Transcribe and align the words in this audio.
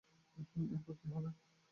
এরপর 0.67 0.93
কী 0.99 1.07
হবে? 1.07 1.29